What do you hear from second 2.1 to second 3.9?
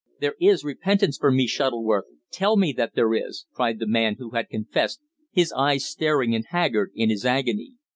tell me that there is!" cried the